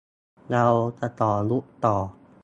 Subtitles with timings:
[0.51, 0.65] เรา
[0.99, 1.95] จะขอยุบต่อ